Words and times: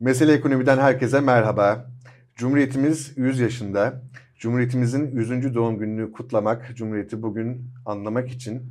Mesele 0.00 0.32
Ekonomi'den 0.32 0.78
herkese 0.78 1.20
merhaba. 1.20 1.90
Cumhuriyetimiz 2.34 3.12
100 3.16 3.40
yaşında. 3.40 4.02
Cumhuriyetimizin 4.38 5.16
100. 5.16 5.54
doğum 5.54 5.78
gününü 5.78 6.12
kutlamak, 6.12 6.76
Cumhuriyeti 6.76 7.22
bugün 7.22 7.70
anlamak 7.86 8.30
için 8.30 8.62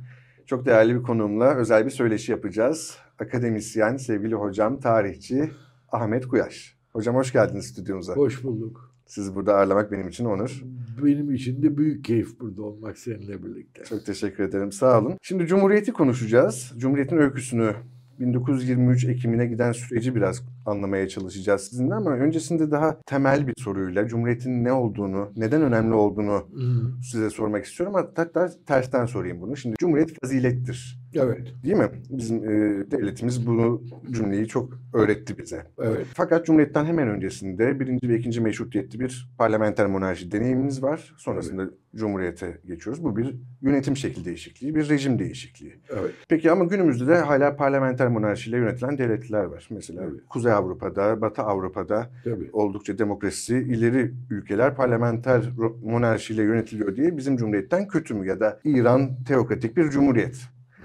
çok 0.46 0.66
değerli 0.66 0.94
bir 0.94 1.02
konuğumla 1.02 1.54
özel 1.54 1.84
bir 1.84 1.90
söyleşi 1.90 2.32
yapacağız. 2.32 2.98
Akademisyen, 3.18 3.96
sevgili 3.96 4.34
hocam, 4.34 4.80
tarihçi 4.80 5.50
Ahmet 5.92 6.28
Kuyaş. 6.28 6.76
Hocam 6.92 7.14
hoş 7.14 7.32
geldiniz 7.32 7.66
stüdyomuza. 7.66 8.14
Hoş 8.14 8.44
bulduk. 8.44 8.94
Sizi 9.06 9.34
burada 9.34 9.56
ağırlamak 9.56 9.92
benim 9.92 10.08
için 10.08 10.24
onur. 10.24 10.62
Benim 11.04 11.34
için 11.34 11.62
de 11.62 11.76
büyük 11.76 12.04
keyif 12.04 12.40
burada 12.40 12.62
olmak 12.62 12.98
seninle 12.98 13.42
birlikte. 13.42 13.84
Çok 13.84 14.06
teşekkür 14.06 14.44
ederim. 14.44 14.72
Sağ 14.72 15.00
olun. 15.00 15.18
Şimdi 15.22 15.46
Cumhuriyeti 15.46 15.92
konuşacağız. 15.92 16.72
Cumhuriyetin 16.76 17.16
öyküsünü 17.16 17.74
1923 18.20 19.04
Ekim'ine 19.04 19.46
giden 19.46 19.72
süreci 19.72 20.14
biraz 20.14 20.42
anlamaya 20.66 21.08
çalışacağız 21.08 21.60
sizinle 21.60 21.94
ama 21.94 22.10
öncesinde 22.10 22.70
daha 22.70 23.00
temel 23.06 23.46
bir 23.46 23.54
soruyla 23.58 24.06
Cumhuriyet'in 24.08 24.64
ne 24.64 24.72
olduğunu, 24.72 25.32
neden 25.36 25.62
önemli 25.62 25.94
olduğunu 25.94 26.46
hmm. 26.52 27.02
size 27.02 27.30
sormak 27.30 27.64
istiyorum 27.64 27.94
hatta 27.94 28.50
tersten 28.66 29.06
sorayım 29.06 29.40
bunu. 29.40 29.56
Şimdi 29.56 29.76
Cumhuriyet 29.76 30.20
fazilettir. 30.22 31.05
Evet. 31.14 31.54
Değil 31.64 31.76
mi? 31.76 31.88
Bizim 32.10 32.36
e, 32.36 32.50
devletimiz 32.90 33.46
bunu 33.46 33.82
cümleyi 34.10 34.48
çok 34.48 34.78
öğretti 34.92 35.38
bize. 35.38 35.66
Evet. 35.78 36.06
Fakat 36.14 36.46
Cumhuriyet'ten 36.46 36.84
hemen 36.84 37.08
öncesinde 37.08 37.80
birinci 37.80 38.08
ve 38.08 38.18
ikinci 38.18 38.40
meşrutiyetli 38.40 39.00
bir 39.00 39.30
parlamenter 39.38 39.86
monarşi 39.86 40.32
deneyimimiz 40.32 40.82
var. 40.82 41.14
Sonrasında 41.18 41.62
evet. 41.62 41.72
Cumhuriyet'e 41.96 42.58
geçiyoruz. 42.66 43.04
Bu 43.04 43.16
bir 43.16 43.36
yönetim 43.62 43.96
şekli 43.96 44.24
değişikliği, 44.24 44.74
bir 44.74 44.88
rejim 44.88 45.18
değişikliği. 45.18 45.80
Evet. 45.90 46.10
Peki 46.28 46.50
ama 46.50 46.64
günümüzde 46.64 47.06
de 47.06 47.16
hala 47.16 47.56
parlamenter 47.56 48.08
monarşiyle 48.08 48.56
yönetilen 48.56 48.98
devletler 48.98 49.44
var. 49.44 49.68
Mesela 49.70 50.04
evet. 50.04 50.20
Kuzey 50.28 50.52
Avrupa'da, 50.52 51.20
Batı 51.20 51.42
Avrupa'da 51.42 52.10
Tabii. 52.24 52.50
oldukça 52.52 52.98
demokrasi 52.98 53.56
ileri 53.56 54.12
ülkeler 54.30 54.74
parlamenter 54.74 55.44
monarşiyle 55.84 56.42
yönetiliyor 56.42 56.96
diye 56.96 57.16
bizim 57.16 57.36
Cumhuriyet'ten 57.36 57.88
kötü 57.88 58.14
mü? 58.14 58.26
Ya 58.26 58.40
da 58.40 58.60
İran 58.64 59.24
teokratik 59.24 59.76
bir 59.76 59.90
cumhuriyet. 59.90 60.36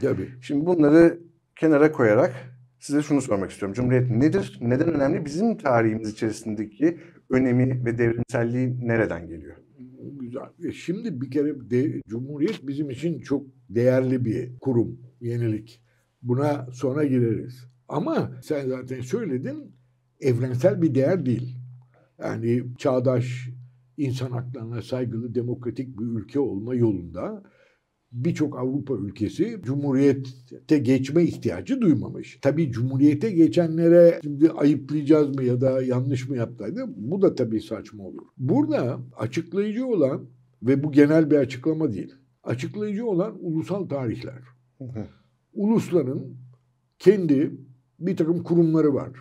Tabii. 0.02 0.30
Şimdi 0.42 0.66
bunları 0.66 1.20
kenara 1.56 1.92
koyarak 1.92 2.34
size 2.80 3.02
şunu 3.02 3.22
sormak 3.22 3.52
istiyorum. 3.52 3.74
Cumhuriyet 3.74 4.10
nedir? 4.10 4.58
Neden 4.62 4.94
önemli? 4.94 5.26
Bizim 5.26 5.58
tarihimiz 5.58 6.10
içerisindeki 6.10 6.98
önemi 7.30 7.86
ve 7.86 7.98
devrimselliği 7.98 8.88
nereden 8.88 9.28
geliyor? 9.28 9.56
Güzel. 10.20 10.70
E, 10.70 10.72
şimdi 10.72 11.22
bir 11.22 11.32
kere 11.32 11.70
de, 11.70 12.02
Cumhuriyet 12.08 12.68
bizim 12.68 12.90
için 12.90 13.20
çok 13.20 13.46
değerli 13.70 14.26
bir 14.26 14.60
kurum, 14.60 15.00
yenilik. 15.22 15.82
Buna 16.22 16.68
sonra 16.72 17.04
gireriz. 17.04 17.68
Ama 17.88 18.32
sen 18.44 18.70
zaten 18.70 19.02
söyledin, 19.02 19.76
evrensel 20.20 20.82
bir 20.82 20.96
değer 20.96 21.26
değil. 21.26 21.58
Yani 22.20 22.64
çağdaş, 22.78 23.50
insan 23.98 24.32
haklarına 24.32 24.82
saygılı, 24.82 25.36
demokratik 25.36 26.00
bir 26.00 26.06
ülke 26.06 26.40
olma 26.40 26.76
yolunda 26.76 27.44
birçok 28.12 28.60
Avrupa 28.60 28.96
ülkesi 28.96 29.60
Cumhuriyete 29.64 30.78
geçme 30.78 31.24
ihtiyacı 31.24 31.82
duymamış. 31.82 32.40
Tabii 32.42 32.72
Cumhuriyete 32.72 33.32
geçenlere 33.32 34.20
şimdi 34.24 34.52
ayıplayacağız 34.52 35.36
mı 35.36 35.44
ya 35.44 35.62
da 35.62 35.82
yanlış 35.82 36.30
mı 36.30 36.38
yaptıydı? 36.38 36.86
Bu 36.96 37.22
da 37.22 37.36
tabii 37.36 37.62
saçma 37.62 38.04
olur. 38.04 38.28
Burada 38.38 39.00
açıklayıcı 39.18 39.86
olan 39.86 40.26
ve 40.64 40.84
bu 40.84 40.92
genel 40.92 41.32
bir 41.32 41.38
açıklama 41.38 41.94
değil. 41.94 42.14
Açıklayıcı 42.44 43.06
olan 43.06 43.38
ulusal 43.42 43.90
tarihler. 43.90 44.42
Ulusların 45.54 46.36
kendi 47.00 47.52
bir 48.00 48.18
takım 48.18 48.44
kurumları 48.44 48.94
var. 48.94 49.12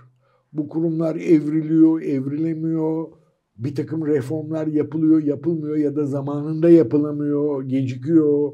Bu 0.52 0.68
kurumlar 0.68 1.16
evriliyor, 1.16 2.02
evrilemiyor. 2.02 3.08
Bir 3.56 3.74
takım 3.74 4.06
reformlar 4.06 4.66
yapılıyor, 4.66 5.22
yapılmıyor 5.22 5.76
ya 5.76 5.96
da 5.96 6.06
zamanında 6.06 6.70
yapılamıyor, 6.70 7.62
gecikiyor 7.62 8.52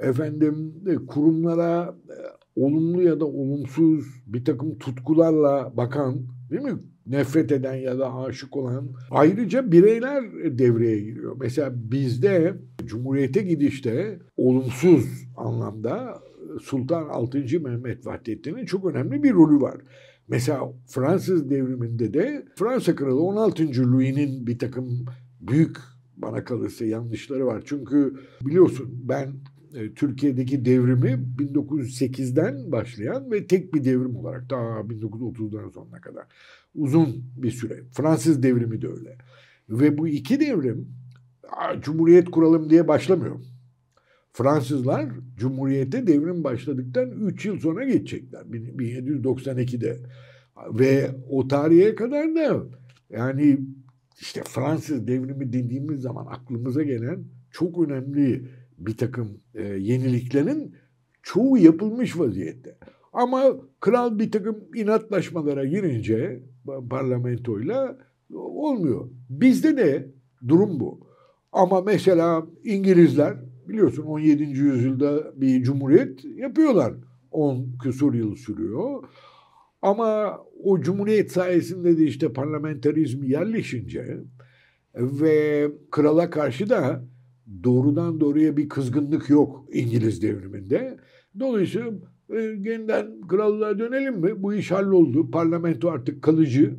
efendim 0.00 0.74
e, 0.86 0.94
kurumlara 0.94 1.96
e, 2.08 2.16
olumlu 2.60 3.02
ya 3.02 3.20
da 3.20 3.24
olumsuz 3.24 4.06
bir 4.26 4.44
takım 4.44 4.78
tutkularla 4.78 5.72
bakan 5.76 6.26
değil 6.50 6.62
mi? 6.62 6.78
Nefret 7.06 7.52
eden 7.52 7.74
ya 7.74 7.98
da 7.98 8.14
aşık 8.14 8.56
olan 8.56 8.88
ayrıca 9.10 9.72
bireyler 9.72 10.24
devreye 10.58 11.00
giriyor. 11.00 11.36
Mesela 11.40 11.72
bizde 11.74 12.54
Cumhuriyete 12.84 13.42
gidişte 13.42 14.18
olumsuz 14.36 15.04
anlamda 15.36 16.22
Sultan 16.62 17.08
6. 17.08 17.38
Mehmet 17.38 18.06
Vahdettin'in 18.06 18.64
çok 18.64 18.84
önemli 18.84 19.22
bir 19.22 19.32
rolü 19.34 19.60
var. 19.60 19.76
Mesela 20.28 20.72
Fransız 20.86 21.50
devriminde 21.50 22.14
de 22.14 22.46
Fransa 22.56 22.96
Kralı 22.96 23.20
16. 23.20 23.92
Louis'nin 23.92 24.46
bir 24.46 24.58
takım 24.58 25.04
büyük 25.40 25.76
bana 26.16 26.44
kalırsa 26.44 26.84
yanlışları 26.84 27.46
var. 27.46 27.62
Çünkü 27.66 28.14
biliyorsun 28.46 29.02
ben 29.08 29.26
e, 29.26 29.34
Türkiye'deki 29.96 30.64
devrimi 30.64 31.18
1908'den 31.38 32.72
başlayan 32.72 33.30
ve 33.30 33.46
tek 33.46 33.74
bir 33.74 33.84
devrim 33.84 34.16
olarak 34.16 34.50
daha 34.50 34.80
1930'ların 34.80 35.72
sonuna 35.72 36.00
kadar 36.00 36.24
uzun 36.74 37.24
bir 37.36 37.50
süre. 37.50 37.82
Fransız 37.92 38.42
devrimi 38.42 38.82
de 38.82 38.88
öyle. 38.88 39.16
Ve 39.68 39.98
bu 39.98 40.08
iki 40.08 40.40
devrim 40.40 40.88
Cumhuriyet 41.80 42.30
kuralım 42.30 42.70
diye 42.70 42.88
başlamıyor. 42.88 43.40
Fransızlar 44.32 45.08
Cumhuriyete 45.36 46.06
devrim 46.06 46.44
başladıktan 46.44 47.10
3 47.10 47.46
yıl 47.46 47.58
sonra 47.58 47.84
geçecekler. 47.84 48.40
1792'de. 48.40 49.96
Ve 50.78 51.10
o 51.30 51.48
tarihe 51.48 51.94
kadar 51.94 52.34
da 52.34 52.62
yani 53.10 53.60
işte 54.20 54.42
Fransız 54.44 55.06
devrimi 55.06 55.52
dediğimiz 55.52 56.00
zaman 56.00 56.26
aklımıza 56.26 56.82
gelen 56.82 57.24
çok 57.50 57.78
önemli 57.88 58.48
bir 58.78 58.96
takım 58.96 59.40
e, 59.54 59.62
yeniliklerin 59.62 60.74
çoğu 61.22 61.58
yapılmış 61.58 62.18
vaziyette. 62.18 62.78
Ama 63.12 63.42
kral 63.80 64.18
bir 64.18 64.30
takım 64.30 64.64
inatlaşmalara 64.74 65.64
girince 65.64 66.42
parlamentoyla 66.90 67.98
olmuyor. 68.34 69.10
Bizde 69.30 69.76
de 69.76 70.10
durum 70.48 70.80
bu. 70.80 71.06
Ama 71.52 71.80
mesela 71.80 72.46
İngilizler 72.64 73.36
biliyorsun 73.68 74.02
17. 74.02 74.42
yüzyılda 74.42 75.40
bir 75.40 75.62
cumhuriyet 75.62 76.24
yapıyorlar. 76.24 76.94
10 77.30 77.78
küsur 77.82 78.14
yıl 78.14 78.36
sürüyor. 78.36 79.04
Ama 79.82 80.38
o 80.64 80.80
cumhuriyet 80.80 81.32
sayesinde 81.32 81.98
de 81.98 82.04
işte 82.04 82.32
parlamenterizm 82.32 83.24
yerleşince 83.24 84.18
ve 84.94 85.68
krala 85.90 86.30
karşı 86.30 86.70
da 86.70 87.04
doğrudan 87.64 88.20
doğruya 88.20 88.56
bir 88.56 88.68
kızgınlık 88.68 89.30
yok 89.30 89.64
İngiliz 89.72 90.22
devriminde. 90.22 90.96
Dolayısıyla 91.40 91.92
e, 92.30 92.40
yeniden 92.40 93.20
krallığa 93.28 93.78
dönelim 93.78 94.20
mi? 94.20 94.42
Bu 94.42 94.54
iş 94.54 94.70
halloldu. 94.70 95.30
Parlamento 95.30 95.90
artık 95.90 96.22
kalıcı 96.22 96.76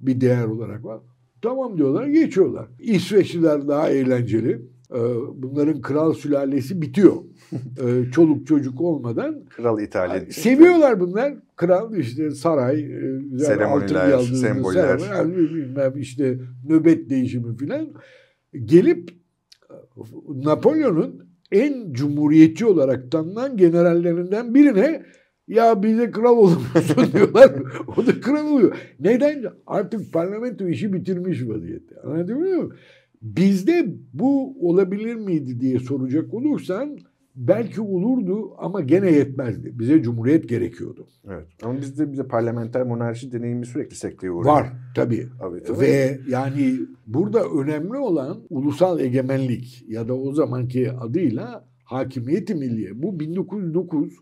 bir 0.00 0.20
değer 0.20 0.44
olarak 0.44 0.84
var. 0.84 1.00
Tamam 1.42 1.78
diyorlar, 1.78 2.06
geçiyorlar. 2.06 2.68
İsveçliler 2.78 3.68
daha 3.68 3.90
eğlenceli. 3.90 4.62
E, 4.90 5.00
bunların 5.34 5.80
kral 5.80 6.12
sülalesi 6.12 6.82
bitiyor. 6.82 7.14
E, 7.52 8.10
çoluk 8.10 8.46
çocuk 8.46 8.80
olmadan. 8.80 9.44
Kral 9.44 9.80
ithal 9.80 10.16
ediyor. 10.16 10.32
Seviyorlar 10.32 11.00
bunlar. 11.00 11.34
Kral 11.56 11.96
işte 11.96 12.30
saray, 12.30 12.80
e, 12.80 13.38
seremoniler, 13.38 14.18
semboller. 14.18 14.98
Yani 14.98 15.36
bilmem 15.36 15.92
işte 15.96 16.38
nöbet 16.68 17.10
değişimi 17.10 17.56
filan. 17.56 17.88
Gelip 18.64 19.23
Napolyon'un 20.28 21.28
en 21.52 21.92
cumhuriyetçi 21.92 22.66
olarak 22.66 23.12
tanınan 23.12 23.56
generallerinden 23.56 24.54
birine 24.54 25.02
ya 25.48 25.82
bize 25.82 26.10
kral 26.10 26.36
olursun 26.36 27.12
diyorlar. 27.12 27.52
o 27.96 28.06
da 28.06 28.20
kral 28.20 28.50
oluyor. 28.50 28.76
Neden? 29.00 29.44
Artık 29.66 30.12
parlamento 30.12 30.68
işi 30.68 30.92
bitirmiş 30.92 31.48
vaziyette. 31.48 31.96
Anladın 32.04 32.38
mı? 32.38 32.70
Bizde 33.22 33.86
bu 34.12 34.56
olabilir 34.68 35.14
miydi 35.14 35.60
diye 35.60 35.78
soracak 35.78 36.34
olursan 36.34 36.98
belki 37.36 37.80
olurdu 37.80 38.54
ama 38.58 38.80
gene 38.80 39.10
yetmezdi. 39.10 39.78
Bize 39.78 40.02
cumhuriyet 40.02 40.48
gerekiyordu. 40.48 41.06
Evet. 41.28 41.46
Ama 41.62 41.80
bizde 41.80 42.12
bize 42.12 42.22
parlamenter 42.28 42.82
monarşi 42.82 43.32
deneyimi 43.32 43.66
sürekli 43.66 43.96
sekteye 43.96 44.30
uğruyor. 44.30 44.54
Var 44.54 44.72
tabii. 44.94 45.28
Abi, 45.40 45.62
tabii. 45.62 45.80
Ve 45.80 46.20
yani 46.28 46.78
burada 47.06 47.44
önemli 47.44 47.96
olan 47.96 48.40
ulusal 48.50 49.00
egemenlik 49.00 49.84
ya 49.88 50.08
da 50.08 50.14
o 50.14 50.32
zamanki 50.32 50.92
adıyla 50.92 51.68
hakimiyeti 51.84 52.54
milliye. 52.54 53.02
Bu 53.02 53.20
1909 53.20 54.14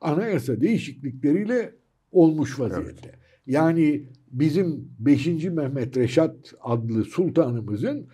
anayasa 0.00 0.60
değişiklikleriyle 0.60 1.74
olmuş 2.12 2.60
vaziyette. 2.60 3.00
Evet. 3.04 3.14
Yani 3.46 4.08
bizim 4.30 4.88
5. 4.98 5.26
Mehmet 5.26 5.96
Reşat 5.96 6.54
adlı 6.60 7.04
sultanımızın 7.04 8.06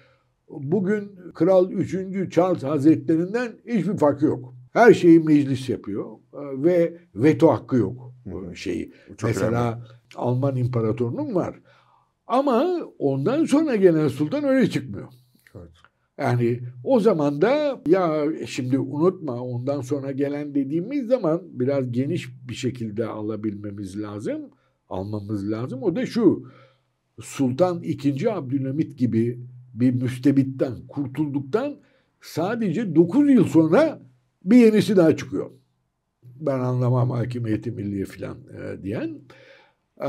Bugün 0.48 1.10
Kral 1.34 1.70
3. 1.70 2.34
Charles 2.34 2.62
Hazretlerinden 2.62 3.52
hiçbir 3.66 3.96
farkı 3.96 4.26
yok. 4.26 4.54
Her 4.72 4.94
şeyi 4.94 5.20
meclis 5.20 5.68
yapıyor 5.68 6.10
e, 6.32 6.62
ve 6.64 6.98
veto 7.14 7.52
hakkı 7.52 7.76
yok 7.76 8.12
şeyi. 8.54 8.92
Çok 9.16 9.30
Mesela 9.30 9.72
önemli. 9.72 9.84
Alman 10.16 10.56
imparatorunun 10.56 11.34
var. 11.34 11.60
Ama 12.26 12.66
ondan 12.98 13.44
sonra 13.44 13.76
gelen 13.76 14.08
sultan 14.08 14.44
öyle 14.44 14.70
çıkmıyor. 14.70 15.08
Evet. 15.54 15.70
Yani 16.18 16.60
o 16.84 17.00
zaman 17.00 17.42
da 17.42 17.82
ya 17.86 18.24
şimdi 18.46 18.78
unutma 18.78 19.40
ondan 19.40 19.80
sonra 19.80 20.12
gelen 20.12 20.54
dediğimiz 20.54 21.06
zaman 21.06 21.42
biraz 21.44 21.92
geniş 21.92 22.28
bir 22.48 22.54
şekilde 22.54 23.06
alabilmemiz 23.06 24.02
lazım. 24.02 24.50
Almamız 24.88 25.50
lazım. 25.50 25.82
O 25.82 25.96
da 25.96 26.06
şu. 26.06 26.46
Sultan 27.20 27.82
II. 27.82 28.28
Abdülhamit 28.30 28.98
gibi 28.98 29.40
bir 29.80 29.94
müstebitten 29.94 30.74
kurtulduktan 30.88 31.76
sadece 32.20 32.96
9 32.96 33.30
yıl 33.30 33.44
sonra 33.44 34.02
bir 34.44 34.56
yenisi 34.56 34.96
daha 34.96 35.16
çıkıyor. 35.16 35.50
Ben 36.22 36.58
anlamam 36.58 37.10
hakimiyeti 37.10 37.70
milliye 37.70 38.04
falan 38.04 38.36
e, 38.36 38.82
diyen. 38.82 39.18
E, 40.00 40.08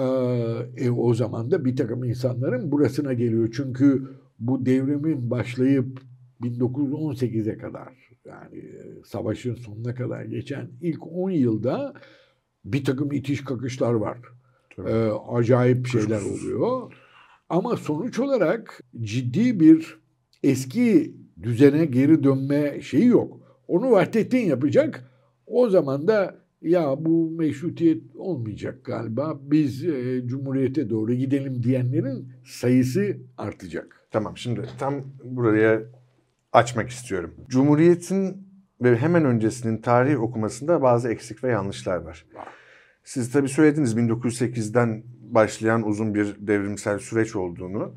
e, 0.78 0.90
o 0.90 1.14
zaman 1.14 1.52
da 1.52 1.66
bir 1.66 1.75
takım 1.75 2.04
insanların 2.04 2.72
burasına 2.72 3.14
geliyor. 3.14 3.50
Çünkü 3.56 4.08
bu 4.40 4.66
devrimin 4.66 5.31
başlayıp 5.31 6.00
1918'e 6.42 7.58
kadar 7.58 7.94
yani 8.25 8.58
e, 8.58 9.04
savaşın 9.06 9.56
sonuna 9.56 9.96
kadar 9.96 10.25
geçen 10.25 10.69
ilk 10.81 11.08
10 11.08 11.30
yılda 11.30 11.94
bir 12.66 12.84
takım 12.84 13.12
itiş 13.12 13.44
kakışlar 13.44 13.94
var. 13.94 14.18
Ee, 14.86 15.10
acayip 15.30 15.88
şeyler 15.88 16.22
oluyor. 16.22 16.94
Ama 17.49 17.77
sonuç 17.77 18.19
olarak 18.19 18.81
ciddi 19.01 19.59
bir 19.59 19.99
eski 20.44 21.15
düzene 21.44 21.85
geri 21.85 22.23
dönme 22.23 22.81
şeyi 22.81 23.05
yok. 23.05 23.39
Onu 23.67 23.91
Vahdettin 23.91 24.45
yapacak. 24.45 25.11
O 25.47 25.69
zaman 25.69 26.07
da 26.07 26.35
ya 26.61 27.05
bu 27.05 27.31
meşrutiyet 27.31 28.15
olmayacak 28.15 28.85
galiba. 28.85 29.39
Biz 29.41 29.85
e, 29.85 30.21
Cumhuriyete 30.25 30.89
doğru 30.89 31.13
gidelim 31.13 31.63
diyenlerin 31.63 32.33
sayısı 32.45 33.17
artacak. 33.38 34.07
Tamam 34.11 34.38
şimdi 34.38 34.61
tam 34.79 35.03
buraya 35.23 35.81
açmak 36.53 36.89
istiyorum. 36.89 37.33
Cumhuriyet'in 37.47 38.47
ve 38.81 38.97
hemen 38.97 39.25
öncesinin 39.25 39.81
tarih 39.81 40.21
okumasında 40.21 40.81
bazı 40.81 41.09
eksik 41.09 41.44
ve 41.44 41.51
yanlışlar 41.51 41.97
var. 41.97 42.25
Var. 42.35 42.47
Siz 43.03 43.31
tabii 43.31 43.49
söylediniz 43.49 43.95
1908'den 43.95 45.03
başlayan 45.33 45.88
uzun 45.88 46.15
bir 46.15 46.35
devrimsel 46.39 47.00
süreç 47.00 47.35
olduğunu. 47.35 47.94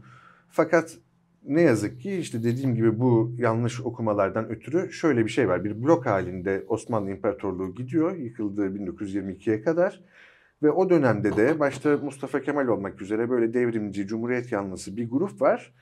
Fakat 0.49 0.99
ne 1.45 1.63
yazık 1.63 2.01
ki 2.01 2.17
işte 2.17 2.43
dediğim 2.43 2.75
gibi 2.75 3.01
bu 3.01 3.35
yanlış 3.39 3.81
okumalardan 3.81 4.49
ötürü 4.49 4.93
şöyle 4.93 5.25
bir 5.25 5.31
şey 5.31 5.49
var. 5.49 5.65
Bir 5.65 5.83
blok 5.83 6.07
halinde 6.07 6.65
Osmanlı 6.69 7.11
İmparatorluğu 7.11 7.75
gidiyor 7.75 8.17
yıkıldığı 8.17 8.67
1922'ye 8.67 9.63
kadar. 9.63 10.01
Ve 10.63 10.71
o 10.71 10.91
dönemde 10.91 11.37
de 11.37 11.61
başta 11.61 11.97
Mustafa 11.97 12.41
Kemal 12.43 12.67
olmak 12.67 13.03
üzere 13.03 13.31
böyle 13.31 13.55
devrimci, 13.55 14.07
cumhuriyet 14.07 14.53
yanlısı 14.53 14.97
bir 14.97 15.11
grup 15.11 15.41
var. 15.41 15.73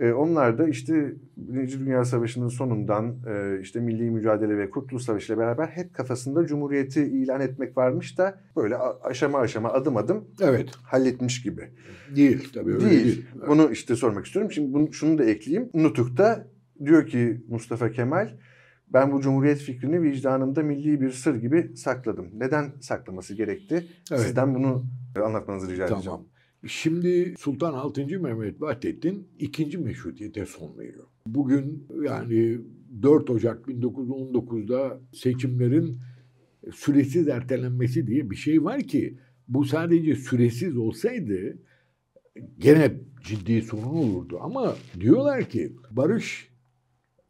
Ee, 0.00 0.12
onlar 0.12 0.58
da 0.58 0.68
işte 0.68 1.12
Birinci 1.36 1.80
Dünya 1.80 2.04
Savaşı'nın 2.04 2.48
sonundan 2.48 3.16
e, 3.26 3.60
işte 3.60 3.80
milli 3.80 4.10
mücadele 4.10 4.58
ve 4.58 4.70
Kurtuluş 4.70 5.02
Savaşı 5.02 5.32
ile 5.32 5.40
beraber 5.40 5.66
hep 5.66 5.94
kafasında 5.94 6.46
cumhuriyeti 6.46 7.02
ilan 7.02 7.40
etmek 7.40 7.76
varmış 7.76 8.18
da 8.18 8.40
böyle 8.56 8.76
aşama 8.76 9.38
aşama 9.38 9.72
adım 9.72 9.96
adım 9.96 10.24
Evet. 10.40 10.70
halletmiş 10.82 11.42
gibi. 11.42 11.70
Değil 12.16 12.48
tabii 12.54 12.74
öyle 12.74 12.90
Değil. 12.90 13.04
değil. 13.04 13.26
Bunu 13.48 13.70
işte 13.72 13.96
sormak 13.96 14.26
istiyorum. 14.26 14.52
Şimdi 14.52 14.72
bunu, 14.72 14.92
şunu 14.92 15.18
da 15.18 15.24
ekleyeyim. 15.24 15.70
Nutuk'ta 15.74 16.46
diyor 16.84 17.06
ki 17.06 17.44
Mustafa 17.48 17.90
Kemal 17.90 18.28
ben 18.92 19.12
bu 19.12 19.20
cumhuriyet 19.20 19.58
fikrini 19.58 20.02
vicdanımda 20.02 20.62
milli 20.62 21.00
bir 21.00 21.10
sır 21.10 21.34
gibi 21.34 21.76
sakladım. 21.76 22.30
Neden 22.32 22.72
saklaması 22.80 23.34
gerekti? 23.34 23.86
Evet. 24.12 24.20
Sizden 24.20 24.54
bunu 24.54 24.84
anlatmanızı 25.24 25.72
rica 25.72 25.86
edeceğim. 25.86 26.18
Şimdi 26.68 27.34
Sultan 27.38 27.74
6. 27.74 28.20
Mehmet 28.20 28.60
Vahdettin 28.60 29.28
ikinci 29.38 29.78
meşrutiyete 29.78 30.46
son 30.46 30.78
veriyor. 30.78 31.04
Bugün 31.26 31.86
yani 32.04 32.58
4 33.02 33.30
Ocak 33.30 33.68
1919'da 33.68 35.00
seçimlerin 35.12 35.98
süresiz 36.72 37.28
ertelenmesi 37.28 38.06
diye 38.06 38.30
bir 38.30 38.36
şey 38.36 38.64
var 38.64 38.80
ki 38.80 39.18
bu 39.48 39.64
sadece 39.64 40.14
süresiz 40.14 40.76
olsaydı 40.76 41.58
gene 42.58 42.92
ciddi 43.24 43.62
sorun 43.62 43.82
olurdu. 43.84 44.38
Ama 44.40 44.76
diyorlar 45.00 45.48
ki 45.48 45.76
barış 45.90 46.48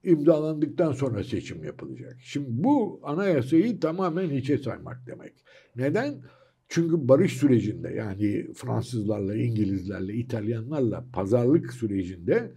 imzalandıktan 0.05 0.93
sonra 0.93 1.25
seçim 1.25 1.65
yapılacak. 1.65 2.17
Şimdi 2.21 2.49
bu 2.51 3.01
anayasayı 3.03 3.81
tamamen 3.81 4.31
hiçe 4.31 4.59
saymak 4.59 5.07
demek. 5.07 5.33
Neden? 5.77 6.23
Çünkü 6.69 7.09
barış 7.09 7.33
sürecinde 7.33 7.89
yani 7.89 8.53
Fransızlarla, 8.55 9.37
İngilizlerle, 9.37 10.15
İtalyanlarla 10.15 11.05
pazarlık 11.13 11.73
sürecinde 11.73 12.53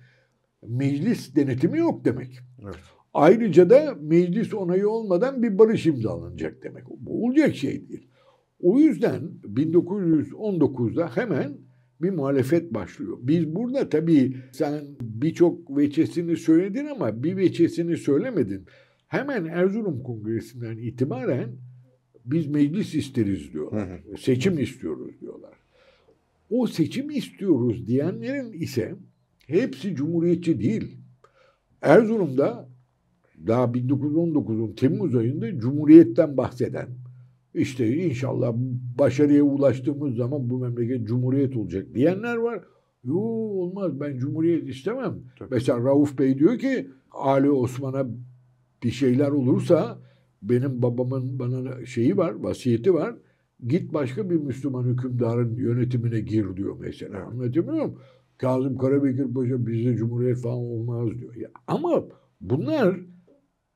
meclis 0.68 1.36
denetimi 1.36 1.78
yok 1.78 2.06
demek. 2.06 2.40
Evet. 2.64 2.76
Ayrıca 3.14 3.70
da 3.70 3.96
meclis 4.02 4.54
onayı 4.54 4.90
olmadan 4.90 5.44
bir 5.44 5.58
barış 5.58 5.86
imzalanacak 5.86 6.64
demek. 6.64 6.84
Bu 6.90 7.26
olacak 7.26 7.56
şey 7.56 7.90
değil. 7.90 8.08
O 8.60 8.80
yüzden 8.80 9.22
1919'da 9.44 11.16
hemen 11.16 11.58
bir 12.02 12.10
muhalefet 12.10 12.74
başlıyor. 12.74 13.18
Biz 13.22 13.56
burada 13.56 13.90
tabii 13.90 14.38
sen 14.52 14.84
birçok 15.02 15.78
veçesini 15.78 16.38
söyledin 16.38 16.86
ama 16.86 17.24
bir 17.24 17.38
veçesini 17.38 17.98
söylemedin. 17.98 18.66
Hemen 19.08 19.46
Erzurum 19.46 20.04
Kongresi'nden 20.04 20.78
itibaren 20.78 21.50
biz 22.26 22.48
meclis 22.48 22.96
isteriz 22.96 23.54
diyorlar. 23.54 23.90
Hı 23.90 24.18
Seçim 24.18 24.60
istiyoruz 24.60 25.12
diyorlar. 25.22 25.54
O 26.50 26.68
seçim 26.68 27.10
istiyoruz 27.10 27.88
diyenlerin 27.88 28.54
ise 28.54 28.96
hepsi 29.48 29.96
cumhuriyetçi 29.96 30.60
değil. 30.60 30.98
Erzurum'da 31.82 32.70
daha 33.48 33.66
1919'un 33.66 34.74
Temmuz 34.74 35.16
ayında 35.16 35.60
Cumhuriyet'ten 35.60 36.38
bahseden 36.38 36.88
işte 37.54 37.96
inşallah 37.96 38.54
başarıya 39.00 39.44
ulaştığımız 39.44 40.16
zaman 40.16 40.50
bu 40.50 40.60
memleket 40.60 41.08
Cumhuriyet 41.08 41.58
olacak 41.58 41.88
diyenler 41.94 42.36
var. 42.36 42.64
Yo 43.04 43.16
olmaz 43.18 44.00
ben 44.00 44.18
Cumhuriyet 44.18 44.70
istemem. 44.70 45.20
Tabii. 45.40 45.50
Mesela 45.52 45.80
Rauf 45.80 46.20
Bey 46.20 46.40
diyor 46.40 46.60
ki 46.60 46.88
Ali 47.12 47.52
Osman'a 47.52 48.08
bir 48.84 48.92
şeyler 48.92 49.32
olursa 49.32 50.00
benim 50.42 50.82
babamın 50.82 51.40
bana 51.40 51.86
şeyi 51.86 52.18
var, 52.18 52.32
vasiyeti 52.32 52.94
var. 52.94 53.16
Git 53.68 53.94
başka 53.94 54.30
bir 54.30 54.36
Müslüman 54.36 54.84
hükümdarın 54.84 55.56
yönetimine 55.56 56.20
gir 56.20 56.56
diyor 56.58 56.78
mesela. 56.80 57.26
Anlatabiliyor 57.26 57.66
muyum? 57.66 58.00
Kazım 58.38 58.78
Karabekir 58.78 59.34
Paşa 59.34 59.68
bizde 59.68 59.96
cumhuriyet 59.96 60.38
falan 60.38 60.58
olmaz 60.58 61.10
diyor. 61.20 61.36
Ya, 61.36 61.50
ama 61.68 62.04
bunlar 62.42 63.00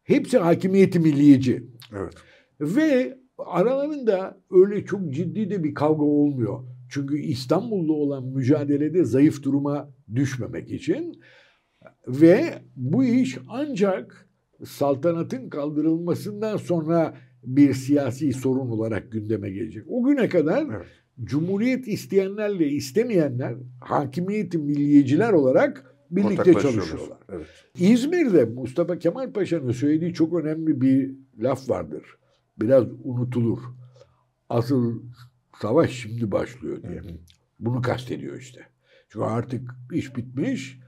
hepsi 0.03 0.37
hakimiyeti 0.37 0.99
milliyeci. 0.99 1.67
Evet. 1.93 2.13
Ve 2.61 3.17
aralarında 3.37 4.41
öyle 4.51 4.85
çok 4.85 5.13
ciddi 5.13 5.49
de 5.49 5.63
bir 5.63 5.73
kavga 5.73 6.03
olmuyor. 6.03 6.59
Çünkü 6.89 7.17
İstanbul'da 7.17 7.93
olan 7.93 8.25
mücadelede 8.25 9.03
zayıf 9.03 9.43
duruma 9.43 9.89
düşmemek 10.15 10.71
için 10.71 11.21
ve 12.07 12.53
bu 12.75 13.03
iş 13.03 13.37
ancak 13.47 14.24
saltanatın 14.63 15.49
kaldırılmasından 15.49 16.57
sonra 16.57 17.17
bir 17.43 17.73
siyasi 17.73 18.33
sorun 18.33 18.69
olarak 18.69 19.11
gündeme 19.11 19.49
gelecek. 19.49 19.83
O 19.87 20.03
güne 20.03 20.29
kadar 20.29 20.65
Evet. 20.75 20.85
cumhuriyet 21.23 21.87
isteyenlerle 21.87 22.67
istemeyenler 22.67 23.55
hakimiyeti 23.81 24.57
milliyeciler 24.57 25.33
olarak 25.33 25.95
birlikte 26.11 26.53
çalışıyorlar. 26.53 27.17
Evet. 27.29 27.47
İzmir'de 27.79 28.45
Mustafa 28.45 28.99
Kemal 28.99 29.31
Paşa'nın 29.31 29.71
söylediği 29.71 30.13
çok 30.13 30.33
önemli 30.33 30.81
bir 30.81 31.15
laf 31.39 31.69
vardır. 31.69 32.03
Biraz 32.61 32.83
unutulur. 33.03 33.59
Asıl 34.49 35.01
savaş 35.61 35.91
şimdi 35.91 36.31
başlıyor 36.31 36.83
diye. 36.83 36.99
Hı 36.99 37.07
hı. 37.07 37.17
Bunu 37.59 37.81
kastediyor 37.81 38.37
işte. 38.39 38.61
Çünkü 39.09 39.25
artık 39.25 39.71
iş 39.93 40.15
bitmiş, 40.15 40.79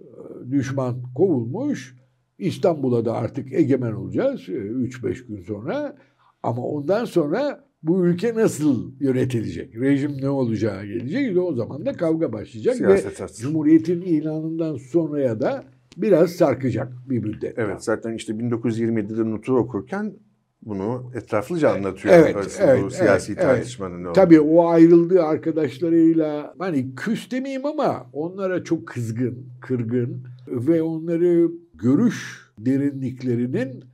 e, 0.00 0.04
düşman 0.50 1.02
kovulmuş, 1.14 1.96
İstanbul'a 2.38 3.04
da 3.04 3.12
artık 3.14 3.52
egemen 3.52 3.92
olacağız 3.92 4.48
3-5 4.48 5.26
gün 5.26 5.40
sonra. 5.40 5.96
Ama 6.42 6.62
ondan 6.62 7.04
sonra 7.04 7.66
bu 7.82 8.06
ülke 8.06 8.34
nasıl 8.34 8.92
yönetilecek? 9.00 9.76
Rejim 9.80 10.12
ne 10.20 10.28
olacağı 10.28 10.86
gelecek. 10.86 11.38
O 11.38 11.54
zaman 11.54 11.86
da 11.86 11.92
kavga 11.92 12.32
başlayacak 12.32 12.74
ve 12.74 12.98
Siyaset 12.98 13.20
açısından. 13.20 13.50
Cumhuriyet'in 13.50 14.00
ilanından 14.00 14.76
sonraya 14.76 15.40
da 15.40 15.64
biraz 15.96 16.30
sarkacak 16.30 16.92
bir 17.08 17.18
müddet. 17.18 17.58
Evet 17.58 17.84
zaten 17.84 18.14
işte 18.14 18.32
1927'de 18.32 19.30
Nutuk'u 19.30 19.58
okurken 19.58 20.14
bunu 20.62 21.10
etraflıca 21.14 21.70
anlatıyor. 21.70 22.14
Evet, 22.14 22.58
evet, 22.60 22.84
bu 22.84 22.90
siyasi 22.90 23.32
evet, 23.32 23.42
evet. 23.44 23.56
tartışmanın 23.56 24.00
olduğunu. 24.00 24.12
Tabii 24.12 24.40
o 24.40 24.66
ayrıldığı 24.68 25.22
arkadaşlarıyla 25.22 26.54
hani 26.58 26.94
küs 26.94 27.30
demeyeyim 27.30 27.66
ama 27.66 28.10
onlara 28.12 28.64
çok 28.64 28.86
kızgın, 28.86 29.46
kırgın 29.60 30.24
ve 30.48 30.82
onları 30.82 31.50
görüş 31.78 32.50
derinliklerinin 32.58 33.84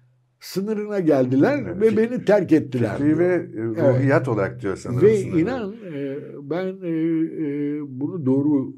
sınırına 0.40 1.00
geldiler 1.00 1.62
Evet, 1.62 1.80
ve 1.80 1.96
beni 1.96 2.24
terk 2.24 2.52
ettiler. 2.52 2.96
Fikri 2.96 3.18
ve 3.18 3.34
e, 3.56 3.62
ruhiyat 3.62 4.28
olarak 4.28 4.62
diyor 4.62 4.76
sanırım. 4.76 5.02
Ve 5.02 5.16
sınırı. 5.16 5.40
inan 5.40 5.72
e, 5.72 6.18
ben 6.42 6.66
e, 6.82 6.88
e, 6.88 7.80
bunu 8.00 8.26
doğru 8.26 8.76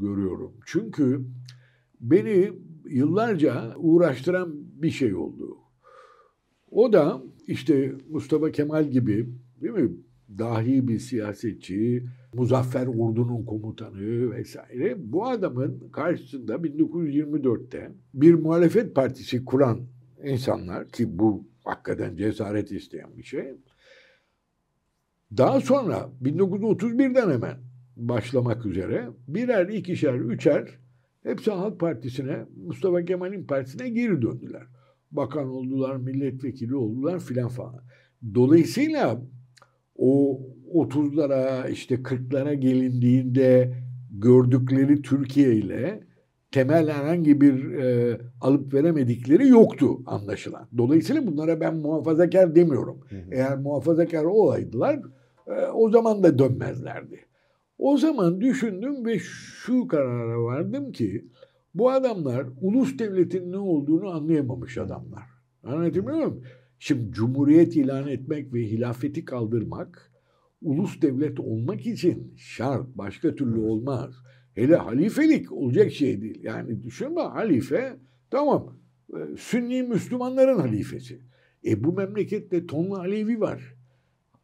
görüyorum. 0.00 0.52
Çünkü 0.66 1.20
beni 2.00 2.52
yıllarca 2.88 3.74
uğraştıran 3.76 4.54
bir 4.82 4.90
şey 4.90 5.14
oldu. 5.14 5.56
O 6.70 6.92
da 6.92 7.22
işte 7.46 7.92
Mustafa 8.10 8.50
Kemal 8.50 8.90
gibi 8.90 9.28
değil 9.62 9.74
mi? 9.74 9.90
Dahi 10.38 10.88
bir 10.88 10.98
siyasetçi, 10.98 12.06
Muzaffer 12.36 12.86
Ordu'nun 12.86 13.44
komutanı 13.44 14.30
vesaire. 14.30 14.94
Bu 15.12 15.26
adamın 15.26 15.88
karşısında 15.92 16.54
1924'te 16.54 17.92
bir 18.14 18.34
muhalefet 18.34 18.94
partisi 18.94 19.44
kuran 19.44 19.80
insanlar 20.24 20.88
ki 20.88 21.18
bu 21.18 21.44
hakikaten 21.64 22.16
cesaret 22.16 22.72
isteyen 22.72 23.16
bir 23.16 23.22
şey. 23.22 23.54
Daha 25.36 25.60
sonra 25.60 26.10
1931'den 26.22 27.30
hemen 27.30 27.56
başlamak 27.96 28.66
üzere 28.66 29.08
birer, 29.28 29.68
ikişer, 29.68 30.14
üçer 30.14 30.78
hepsi 31.22 31.50
Halk 31.50 31.80
Partisi'ne, 31.80 32.44
Mustafa 32.66 33.04
Kemal'in 33.04 33.44
partisine 33.46 33.88
geri 33.88 34.22
döndüler. 34.22 34.62
Bakan 35.10 35.48
oldular, 35.48 35.96
milletvekili 35.96 36.74
oldular 36.74 37.20
filan 37.20 37.48
falan. 37.48 37.80
Dolayısıyla 38.34 39.22
o 39.96 40.40
30'lara 40.76 41.70
işte 41.70 41.94
40'lara 41.94 42.54
gelindiğinde 42.54 43.72
gördükleri 44.10 45.02
Türkiye 45.02 45.54
ile 45.54 46.00
temel 46.50 46.90
herhangi 46.90 47.40
bir 47.40 47.72
e, 47.72 48.18
alıp 48.40 48.74
veremedikleri 48.74 49.48
yoktu 49.48 50.02
anlaşılan. 50.06 50.68
Dolayısıyla 50.78 51.26
bunlara 51.26 51.60
ben 51.60 51.76
muhafazakar 51.76 52.54
demiyorum. 52.54 53.00
Hı 53.08 53.16
hı. 53.16 53.20
Eğer 53.30 53.58
muhafazakar 53.58 54.24
olaydılar 54.24 55.00
e, 55.46 55.66
o 55.74 55.90
zaman 55.90 56.22
da 56.22 56.38
dönmezlerdi. 56.38 57.20
O 57.78 57.96
zaman 57.96 58.40
düşündüm 58.40 59.06
ve 59.06 59.18
şu 59.18 59.86
karara 59.86 60.42
vardım 60.42 60.92
ki 60.92 61.24
bu 61.74 61.90
adamlar 61.90 62.46
ulus 62.60 62.98
devletin 62.98 63.52
ne 63.52 63.58
olduğunu 63.58 64.10
anlayamamış 64.10 64.78
adamlar. 64.78 65.24
Anlatabiliyor 65.62 66.14
muyum? 66.14 66.42
Şimdi 66.78 67.12
cumhuriyet 67.12 67.76
ilan 67.76 68.08
etmek 68.08 68.54
ve 68.54 68.60
hilafeti 68.60 69.24
kaldırmak 69.24 70.12
ulus 70.62 71.02
devlet 71.02 71.40
olmak 71.40 71.86
için 71.86 72.34
şart. 72.36 72.86
Başka 72.94 73.34
türlü 73.34 73.60
olmaz. 73.60 74.14
Hele 74.54 74.76
halifelik 74.76 75.52
olacak 75.52 75.92
şey 75.92 76.22
değil. 76.22 76.38
Yani 76.42 76.82
düşünme 76.82 77.20
halife 77.20 77.96
tamam 78.30 78.76
e, 79.10 79.36
Sünni 79.36 79.82
Müslümanların 79.82 80.58
halifesi. 80.58 81.20
E 81.64 81.84
bu 81.84 81.92
memlekette 81.92 82.66
tonlu 82.66 82.96
Alevi 82.96 83.40
var. 83.40 83.74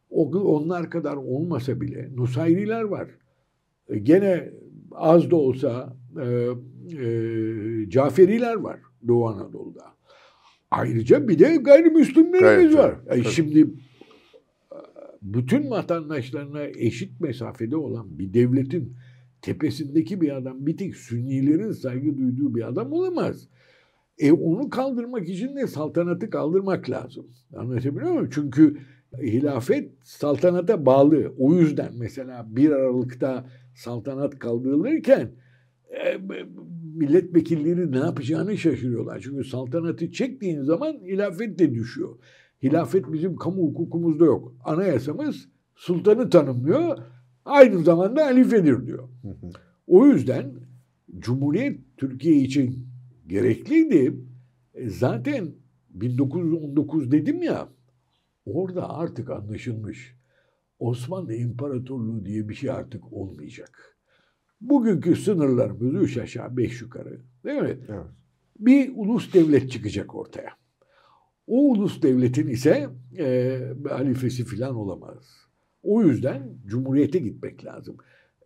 Onlar 0.09 0.89
kadar 0.89 1.15
olmasa 1.15 1.81
bile 1.81 2.09
Nusayriler 2.15 2.83
var. 2.83 3.07
E, 3.89 3.99
gene 3.99 4.49
az 4.91 5.31
da 5.31 5.35
olsa 5.35 5.97
e, 6.21 6.25
e, 6.25 7.89
Caferiler 7.89 8.55
var 8.55 8.79
Doğu 9.07 9.27
Anadolu'da. 9.27 9.93
Ayrıca 10.71 11.27
bir 11.27 11.39
de 11.39 11.55
gayrimüslimlerimiz 11.55 12.77
var. 12.77 12.95
Yani 13.09 13.25
şimdi 13.25 13.67
bütün 15.23 15.69
vatandaşlarına 15.69 16.63
eşit 16.63 17.21
mesafede 17.21 17.75
olan 17.75 18.19
bir 18.19 18.33
devletin 18.33 18.95
tepesindeki 19.41 20.21
bir 20.21 20.37
adam 20.37 20.65
bir 20.65 20.77
tek 20.77 20.95
Sünnilerin 20.95 21.71
saygı 21.71 22.17
duyduğu 22.17 22.55
bir 22.55 22.67
adam 22.67 22.93
olamaz. 22.93 23.47
E 24.17 24.31
onu 24.31 24.69
kaldırmak 24.69 25.29
için 25.29 25.55
de 25.55 25.67
saltanatı 25.67 26.29
kaldırmak 26.29 26.89
lazım. 26.89 27.27
Anlatabiliyor 27.55 28.11
muyum? 28.11 28.29
Çünkü 28.33 28.77
hilafet 29.21 29.91
saltanata 30.03 30.85
bağlı. 30.85 31.33
O 31.37 31.53
yüzden 31.55 31.91
mesela 31.99 32.47
1 32.49 32.71
Aralık'ta 32.71 33.45
saltanat 33.75 34.39
kaldırılırken 34.39 35.31
e, 35.89 36.17
milletvekilleri 36.95 37.91
ne 37.91 37.97
yapacağını 37.97 38.57
şaşırıyorlar. 38.57 39.19
Çünkü 39.19 39.43
saltanatı 39.43 40.11
çektiğin 40.11 40.61
zaman 40.61 40.93
hilafet 40.93 41.59
de 41.59 41.73
düşüyor. 41.73 42.17
Hilafet 42.63 43.13
bizim 43.13 43.35
kamu 43.35 43.63
hukukumuzda 43.63 44.25
yok. 44.25 44.55
Anayasamız 44.63 45.49
sultanı 45.75 46.29
tanımlıyor. 46.29 46.97
Aynı 47.45 47.83
zamanda 47.83 48.25
halifedir 48.25 48.85
diyor. 48.85 49.09
O 49.87 50.07
yüzden 50.07 50.53
Cumhuriyet 51.19 51.79
Türkiye 51.97 52.35
için 52.35 52.87
gerekliydi. 53.27 54.15
E, 54.73 54.89
zaten 54.89 55.51
1919 55.89 57.11
dedim 57.11 57.43
ya 57.43 57.69
orada 58.45 58.89
artık 58.89 59.29
anlaşılmış. 59.29 60.15
Osmanlı 60.79 61.33
İmparatorluğu 61.33 62.25
diye 62.25 62.49
bir 62.49 62.53
şey 62.53 62.69
artık 62.69 63.13
olmayacak. 63.13 63.97
Bugünkü 64.61 65.15
sınırlarımız 65.15 66.03
üç 66.03 66.17
aşağı 66.17 66.57
beş 66.57 66.81
yukarı 66.81 67.21
değil 67.45 67.61
mi? 67.61 67.77
Evet. 67.89 68.05
Bir 68.59 68.91
ulus 68.95 69.33
devlet 69.33 69.71
çıkacak 69.71 70.15
ortaya. 70.15 70.62
O 71.47 71.71
ulus 71.71 72.01
devletin 72.01 72.47
ise 72.47 72.89
e, 73.19 73.59
halifesi 73.89 74.45
falan 74.45 74.75
olamaz. 74.75 75.43
O 75.83 76.03
yüzden 76.03 76.43
cumhuriyete 76.65 77.19
gitmek 77.19 77.65
lazım. 77.65 77.97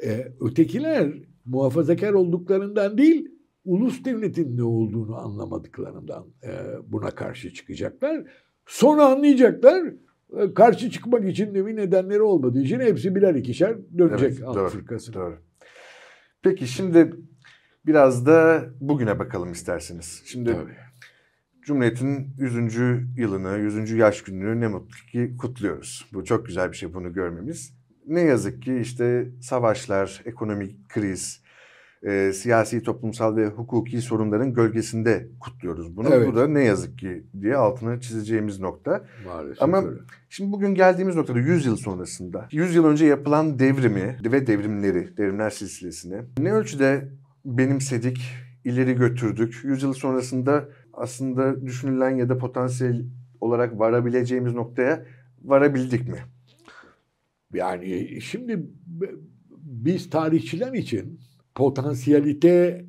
E, 0.03 0.31
ötekiler 0.41 1.13
muhafazakar 1.45 2.13
olduklarından 2.13 2.97
değil, 2.97 3.31
ulus 3.65 4.05
devletin 4.05 4.57
ne 4.57 4.63
olduğunu 4.63 5.15
anlamadıklarından 5.15 6.25
e, 6.43 6.51
buna 6.87 7.11
karşı 7.11 7.53
çıkacaklar. 7.53 8.23
Sonra 8.65 9.05
anlayacaklar 9.05 9.93
e, 10.37 10.53
karşı 10.53 10.91
çıkmak 10.91 11.29
için 11.29 11.55
de 11.55 11.65
bir 11.65 11.75
nedenleri 11.75 12.21
olmadığı 12.21 12.61
için 12.61 12.79
hepsi 12.79 13.15
birer 13.15 13.35
ikişer 13.35 13.77
dönecek 13.97 14.31
evet, 14.31 14.41
doğru, 14.41 14.59
Afrika'sına. 14.59 15.15
Doğru. 15.15 15.37
Peki 16.41 16.67
şimdi 16.67 17.13
biraz 17.85 18.25
da 18.25 18.65
bugüne 18.79 19.19
bakalım 19.19 19.51
isterseniz. 19.51 20.23
Şimdi 20.25 20.51
Tabii. 20.51 20.71
Cumhuriyet'in 21.67 22.27
100. 22.37 22.55
yılını, 23.17 23.57
100. 23.57 23.91
yaş 23.91 24.21
gününü 24.21 24.61
ne 24.61 24.67
mutlu 24.67 24.95
ki 25.11 25.37
kutluyoruz. 25.37 26.05
Bu 26.13 26.25
çok 26.25 26.45
güzel 26.45 26.71
bir 26.71 26.77
şey 26.77 26.93
bunu 26.93 27.13
görmemiz. 27.13 27.73
Ne 28.05 28.21
yazık 28.21 28.61
ki 28.61 28.77
işte 28.81 29.29
savaşlar, 29.41 30.21
ekonomik 30.25 30.89
kriz, 30.89 31.41
e, 32.03 32.33
siyasi, 32.33 32.83
toplumsal 32.83 33.35
ve 33.35 33.47
hukuki 33.47 34.01
sorunların 34.01 34.53
gölgesinde 34.53 35.27
kutluyoruz 35.39 35.97
bunu. 35.97 36.09
Evet. 36.13 36.27
Bu 36.27 36.35
da 36.35 36.47
ne 36.47 36.63
yazık 36.63 36.99
ki 36.99 37.23
diye 37.41 37.55
altını 37.55 37.99
çizeceğimiz 37.99 38.59
nokta. 38.59 39.05
Maalesef 39.25 39.63
Ama 39.63 39.85
öyle. 39.85 39.99
şimdi 40.29 40.51
bugün 40.51 40.75
geldiğimiz 40.75 41.15
noktada 41.15 41.39
100 41.39 41.65
yıl 41.65 41.77
sonrasında, 41.77 42.47
100 42.51 42.75
yıl 42.75 42.85
önce 42.85 43.05
yapılan 43.05 43.59
devrimi 43.59 44.17
ve 44.25 44.47
devrimleri, 44.47 45.17
devrimler 45.17 45.49
silsilesini 45.49 46.21
ne 46.39 46.53
ölçüde 46.53 47.09
benimsedik, 47.45 48.21
ileri 48.63 48.93
götürdük. 48.93 49.59
100 49.63 49.83
yıl 49.83 49.93
sonrasında 49.93 50.69
aslında 50.97 51.65
düşünülen 51.65 52.09
ya 52.09 52.29
da 52.29 52.37
potansiyel 52.37 53.05
olarak 53.41 53.79
varabileceğimiz 53.79 54.53
noktaya 54.53 55.05
varabildik 55.43 56.07
mi? 56.07 56.19
Yani 57.53 58.21
şimdi 58.21 58.69
biz 59.51 60.09
tarihçiler 60.09 60.73
için 60.73 61.19
potansiyelite 61.55 62.85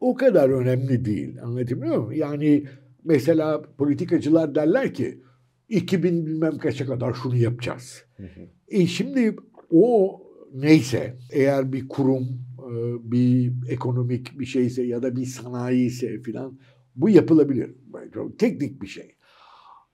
o 0.00 0.14
kadar 0.14 0.48
önemli 0.48 1.04
değil. 1.04 1.42
Anlatabiliyor 1.42 1.98
muyum? 1.98 2.12
Yani 2.12 2.64
mesela 3.04 3.62
politikacılar 3.78 4.54
derler 4.54 4.94
ki 4.94 5.22
2000 5.68 6.26
bilmem 6.26 6.58
kaça 6.58 6.86
kadar 6.86 7.14
şunu 7.14 7.36
yapacağız. 7.36 8.04
Hı 8.16 8.22
hı. 8.22 8.40
E 8.68 8.86
şimdi 8.86 9.36
o 9.70 10.20
neyse 10.54 11.16
eğer 11.32 11.72
bir 11.72 11.88
kurum, 11.88 12.22
e, 12.58 12.72
bir 13.12 13.52
ekonomik 13.68 14.38
bir 14.38 14.46
şeyse 14.46 14.82
ya 14.82 15.02
da 15.02 15.16
bir 15.16 15.26
sanayi 15.26 15.86
ise 15.86 16.22
filan 16.22 16.58
bu 16.96 17.08
yapılabilir. 17.08 17.70
Çok 18.14 18.38
teknik 18.38 18.82
bir 18.82 18.86
şey. 18.86 19.16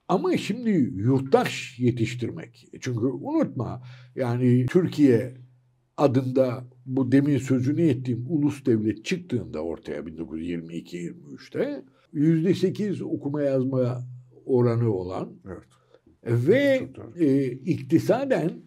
Ama 0.07 0.37
şimdi 0.37 0.69
yurttaş 0.95 1.79
yetiştirmek. 1.79 2.67
Çünkü 2.81 3.05
unutma 3.05 3.81
yani 4.15 4.65
Türkiye 4.65 5.37
adında 5.97 6.63
bu 6.85 7.11
demin 7.11 7.37
sözünü 7.37 7.81
ettiğim 7.81 8.25
ulus 8.29 8.65
devlet 8.65 9.05
çıktığında 9.05 9.63
ortaya 9.63 9.99
1922-23'te 9.99 11.83
yüzde 12.13 12.53
sekiz 12.53 13.01
okuma 13.01 13.41
yazma 13.41 14.03
oranı 14.45 14.93
olan 14.93 15.33
evet. 15.45 16.47
ve 16.47 16.89
e, 17.19 17.51
iktisaden 17.51 18.66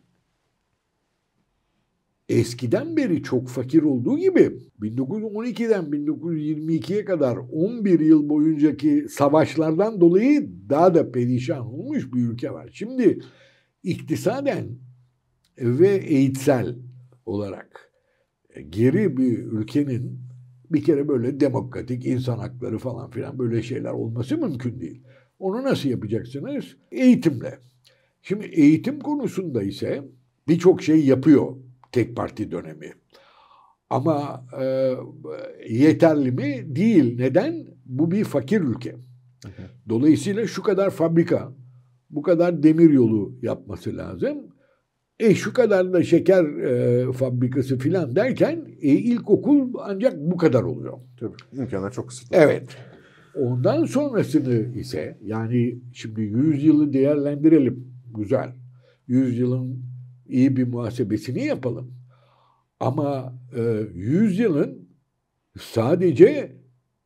eskiden 2.30 2.96
beri 2.96 3.22
çok 3.22 3.48
fakir 3.48 3.82
olduğu 3.82 4.18
gibi 4.18 4.58
1912'den 4.80 5.84
1922'ye 5.84 7.04
kadar 7.04 7.36
11 7.52 8.00
yıl 8.00 8.28
boyuncaki 8.28 9.06
savaşlardan 9.10 10.00
dolayı 10.00 10.50
daha 10.68 10.94
da 10.94 11.12
perişan 11.12 11.66
olmuş 11.66 12.12
bir 12.12 12.20
ülke 12.20 12.50
var. 12.50 12.70
Şimdi 12.72 13.20
iktisaden 13.82 14.66
ve 15.58 15.88
eğitsel 15.88 16.76
olarak 17.26 17.92
e, 18.54 18.62
geri 18.62 19.16
bir 19.16 19.38
ülkenin 19.38 20.20
bir 20.70 20.84
kere 20.84 21.08
böyle 21.08 21.40
demokratik 21.40 22.06
insan 22.06 22.38
hakları 22.38 22.78
falan 22.78 23.10
filan 23.10 23.38
böyle 23.38 23.62
şeyler 23.62 23.90
olması 23.90 24.38
mümkün 24.38 24.80
değil. 24.80 25.02
Onu 25.38 25.64
nasıl 25.64 25.88
yapacaksınız? 25.88 26.76
Eğitimle. 26.92 27.58
Şimdi 28.22 28.46
eğitim 28.46 29.00
konusunda 29.00 29.62
ise 29.62 30.04
birçok 30.48 30.82
şey 30.82 31.06
yapıyor 31.06 31.56
tek 31.92 32.16
parti 32.16 32.50
dönemi. 32.50 32.92
Ama 33.90 34.46
e, 34.60 34.94
yeterli 35.68 36.32
mi? 36.32 36.76
Değil. 36.76 37.16
Neden? 37.16 37.66
Bu 37.86 38.10
bir 38.10 38.24
fakir 38.24 38.60
ülke. 38.60 38.96
Dolayısıyla 39.88 40.46
şu 40.46 40.62
kadar 40.62 40.90
fabrika, 40.90 41.52
bu 42.10 42.22
kadar 42.22 42.62
demir 42.62 42.90
yolu 42.90 43.38
yapması 43.42 43.96
lazım. 43.96 44.38
E 45.18 45.34
şu 45.34 45.52
kadar 45.52 45.92
da 45.92 46.02
şeker 46.02 46.44
e, 46.44 47.12
fabrikası 47.12 47.78
filan 47.78 48.16
derken 48.16 48.64
e, 48.82 48.88
ilkokul 48.88 49.74
ancak 49.80 50.20
bu 50.20 50.36
kadar 50.36 50.62
oluyor. 50.62 50.98
Tabii. 51.20 51.36
İmkanlar 51.52 51.92
çok 51.92 52.08
kısıtlı. 52.08 52.36
Evet. 52.36 52.76
Ondan 53.34 53.84
sonrasını 53.84 54.78
ise 54.78 55.18
yani 55.22 55.78
şimdi 55.92 56.20
100 56.20 56.64
yılı 56.64 56.92
değerlendirelim. 56.92 57.94
Güzel. 58.16 58.52
100 59.06 59.38
yılın 59.38 59.89
iyi 60.30 60.56
bir 60.56 60.66
muhasebesini 60.68 61.44
yapalım. 61.44 61.94
Ama 62.80 63.34
e, 63.56 63.62
100 63.94 64.38
yılın 64.38 64.88
sadece 65.60 66.56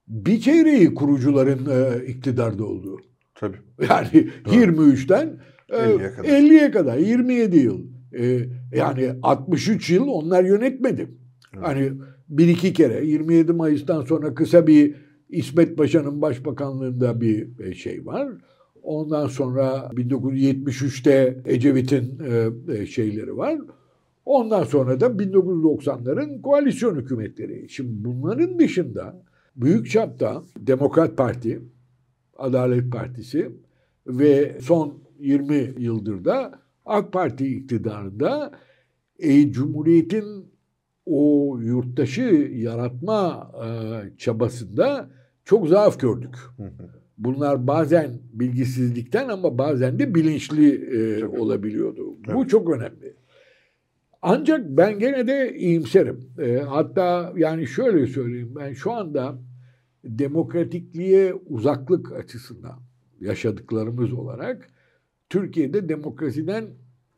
bir 0.08 0.40
çeyreği 0.40 0.94
kurucuların 0.94 1.66
e, 1.70 2.06
iktidarda 2.06 2.64
olduğu. 2.64 3.00
Tabii. 3.34 3.56
Yani 3.88 4.28
23'ten 4.44 5.40
e, 5.68 5.76
50'ye 5.76 6.12
kadar. 6.12 6.28
50'ye 6.28 6.70
kadar 6.70 6.96
27 6.96 7.56
yıl. 7.56 7.86
E, 8.18 8.48
yani 8.72 9.10
63 9.22 9.90
yıl 9.90 10.08
onlar 10.08 10.44
yönetmedi. 10.44 11.10
Evet. 11.54 11.66
Hani 11.66 11.92
bir 12.28 12.48
iki 12.48 12.72
kere 12.72 13.06
27 13.06 13.52
Mayıs'tan 13.52 14.02
sonra 14.02 14.34
kısa 14.34 14.66
bir 14.66 14.94
İsmet 15.28 15.78
Paşa'nın 15.78 16.22
başbakanlığında 16.22 17.20
bir 17.20 17.60
e, 17.60 17.74
şey 17.74 18.06
var. 18.06 18.28
Ondan 18.84 19.26
sonra 19.26 19.90
1973'te 19.92 21.42
Ecevit'in 21.44 22.18
e, 22.24 22.50
e, 22.74 22.86
şeyleri 22.86 23.36
var. 23.36 23.58
Ondan 24.24 24.64
sonra 24.64 25.00
da 25.00 25.06
1990'ların 25.06 26.42
koalisyon 26.42 26.96
hükümetleri. 26.96 27.68
Şimdi 27.68 28.04
bunların 28.04 28.58
dışında 28.58 29.22
büyük 29.56 29.90
çapta 29.90 30.42
Demokrat 30.58 31.16
Parti, 31.16 31.60
Adalet 32.36 32.92
Partisi 32.92 33.50
ve 34.06 34.58
son 34.60 34.98
20 35.18 35.74
yıldır 35.78 36.24
da 36.24 36.60
AK 36.86 37.12
Parti 37.12 37.56
iktidarında 37.56 38.52
e, 39.18 39.52
Cumhuriyet'in 39.52 40.46
o 41.06 41.58
yurttaşı 41.60 42.50
yaratma 42.54 43.50
e, 43.64 43.68
çabasında 44.18 45.10
çok 45.44 45.68
zaaf 45.68 46.00
gördük. 46.00 46.36
Hı 46.56 46.62
hı. 46.62 47.03
Bunlar 47.18 47.66
bazen 47.66 48.10
bilgisizlikten 48.32 49.28
ama 49.28 49.58
bazen 49.58 49.98
de 49.98 50.14
bilinçli 50.14 50.74
e, 50.74 51.20
Tabii. 51.20 51.38
olabiliyordu. 51.38 52.16
Bu 52.26 52.40
Evet. 52.40 52.50
çok 52.50 52.70
önemli. 52.70 53.14
Ancak 54.22 54.68
ben 54.68 54.98
gene 54.98 55.26
de 55.26 55.56
iyimserim. 55.56 56.20
E, 56.38 56.56
hatta 56.56 57.32
yani 57.36 57.66
şöyle 57.66 58.06
söyleyeyim 58.06 58.52
ben 58.56 58.72
şu 58.72 58.92
anda 58.92 59.38
demokratikliğe 60.04 61.34
uzaklık 61.34 62.12
açısından 62.12 62.80
yaşadıklarımız 63.20 64.12
olarak 64.12 64.68
Türkiye'de 65.30 65.88
demokrasiden 65.88 66.64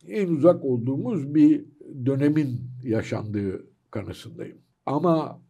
en 0.09 0.29
uzak 0.29 0.65
olduğumuz 0.65 1.35
bir 1.35 1.65
dönemin 2.07 2.61
yaşandığı 2.85 3.67
kanısındayım. 3.91 4.57
Ama 4.87 5.41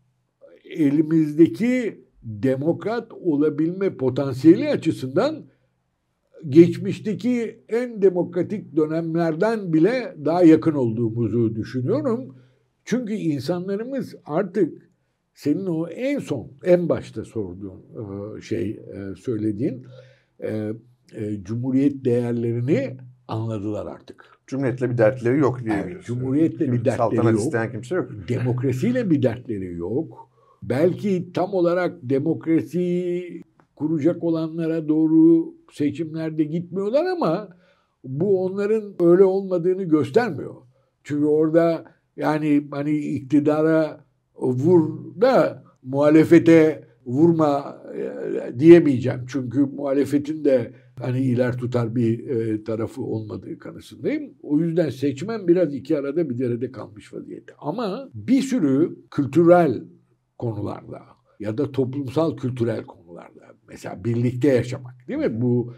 elimizdeki 0.64 2.00
demokrat 2.23 3.12
olabilme 3.12 3.96
potansiyeli 3.96 4.68
açısından 4.68 5.46
geçmişteki 6.49 7.60
en 7.69 8.02
demokratik 8.02 8.76
dönemlerden 8.76 9.73
bile 9.73 10.17
daha 10.25 10.43
yakın 10.43 10.75
olduğumuzu 10.75 11.54
düşünüyorum. 11.56 12.36
Çünkü 12.84 13.12
insanlarımız 13.12 14.14
artık 14.25 14.90
senin 15.34 15.67
o 15.67 15.88
en 15.88 16.19
son, 16.19 16.52
en 16.64 16.88
başta 16.88 17.25
sorduğun 17.25 17.82
e, 18.38 18.40
şey, 18.40 18.71
e, 18.71 19.14
söylediğin 19.17 19.86
e, 20.43 20.73
cumhuriyet 21.43 22.04
değerlerini 22.04 22.97
anladılar 23.28 23.86
artık. 23.86 24.25
Cumhuriyetle 24.47 24.90
bir 24.90 24.99
dertleri 24.99 25.38
yok 25.38 25.64
diyebiliriz. 25.64 25.93
Evet, 25.93 26.04
Cumhuriyetle 26.04 26.73
bir 26.73 26.84
dertleri 26.84 26.97
Saltanat 26.97 27.32
yok. 27.32 27.40
isteyen 27.40 27.73
kimse 27.73 27.95
yok. 27.95 28.10
Demokrasiyle 28.28 29.10
bir 29.10 29.23
dertleri 29.23 29.75
yok. 29.75 30.25
Belki 30.68 31.32
tam 31.32 31.54
olarak 31.54 31.98
demokrasi 32.02 33.42
kuracak 33.76 34.24
olanlara 34.24 34.88
doğru 34.88 35.54
seçimlerde 35.72 36.44
gitmiyorlar 36.44 37.06
ama 37.06 37.48
bu 38.04 38.44
onların 38.44 38.94
öyle 39.00 39.24
olmadığını 39.24 39.82
göstermiyor. 39.82 40.54
Çünkü 41.04 41.24
orada 41.24 41.84
yani 42.16 42.68
hani 42.70 42.96
iktidara 42.96 44.04
vur 44.36 45.04
da 45.20 45.64
muhalefete 45.82 46.84
vurma 47.06 47.82
e, 47.96 48.58
diyemeyeceğim. 48.58 49.20
Çünkü 49.28 49.60
muhalefetin 49.60 50.44
de 50.44 50.72
hani 50.98 51.20
iler 51.20 51.58
tutar 51.58 51.96
bir 51.96 52.28
e, 52.28 52.64
tarafı 52.64 53.02
olmadığı 53.02 53.58
kanısındayım. 53.58 54.34
O 54.42 54.58
yüzden 54.58 54.90
seçmen 54.90 55.48
biraz 55.48 55.74
iki 55.74 55.98
arada 55.98 56.30
bir 56.30 56.38
derede 56.38 56.72
kalmış 56.72 57.14
vaziyette. 57.14 57.52
Ama 57.58 58.08
bir 58.14 58.42
sürü 58.42 58.96
kültürel 59.10 59.82
konularda 60.38 61.02
ya 61.40 61.58
da 61.58 61.72
toplumsal 61.72 62.36
kültürel 62.36 62.82
konularda 62.84 63.54
mesela 63.68 64.04
birlikte 64.04 64.49
yaşamak 64.49 64.94
değil 65.08 65.18
mi? 65.20 65.40
Bu 65.40 65.75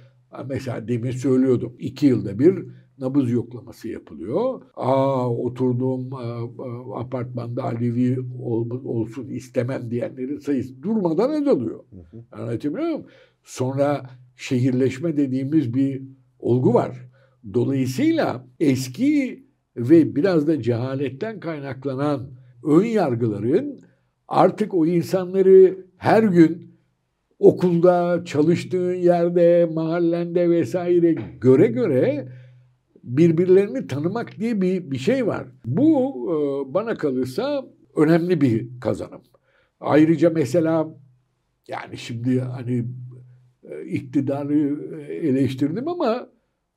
mesela 0.49 0.89
demin 0.89 1.11
söylüyordum 1.11 1.77
iki 1.79 2.07
yılda 2.07 2.39
bir 2.39 2.67
nabız 2.99 3.31
yoklaması 3.31 3.89
yapılıyor. 3.89 4.63
Aa 4.77 5.31
oturduğum 5.31 6.15
a, 6.15 6.19
a, 6.19 7.01
apartmanda 7.01 7.65
Alevi 7.65 8.19
ol- 8.43 8.85
olsun 8.85 9.29
istemem 9.29 9.91
diyenlerin 9.91 10.39
sayısı 10.39 10.83
durmadan 10.83 11.31
azalıyor. 11.31 11.85
Anlatabiliyor 12.33 12.89
muyum? 12.89 13.07
Sonra 13.45 14.11
şehirleşme 14.37 15.17
dediğimiz 15.17 15.75
bir 15.75 16.03
olgu 16.39 16.75
var. 16.75 17.09
Dolayısıyla 17.55 18.47
eski 18.61 19.45
ve 19.77 20.17
biraz 20.17 20.47
da 20.47 20.63
cehaletten 20.63 21.41
kaynaklanan 21.41 22.31
ön 22.65 22.85
yargıların 22.85 23.81
artık 24.29 24.75
o 24.75 24.87
insanları 24.87 25.87
her 25.97 26.23
gün 26.23 26.69
okulda, 27.39 28.25
çalıştığın 28.25 28.95
yerde, 28.95 29.71
mahallende 29.75 30.51
vesaire 30.51 31.17
göre 31.41 31.67
göre 31.67 32.29
birbirlerini 33.05 33.87
tanımak 33.87 34.39
diye 34.39 34.61
bir, 34.61 34.91
bir 34.91 34.99
şey 34.99 35.27
var. 35.27 35.47
Bu 35.65 36.15
e, 36.29 36.35
bana 36.75 36.95
kalırsa 36.95 37.65
önemli 37.97 38.41
bir 38.41 38.81
kazanım. 38.81 39.21
Ayrıca 39.81 40.31
mesela 40.31 40.89
yani 41.69 41.99
şimdi 41.99 42.41
hani 42.41 42.85
e, 43.71 43.85
iktidarı 43.85 44.79
e, 45.09 45.15
eleştirdim 45.15 45.89
ama 45.89 46.29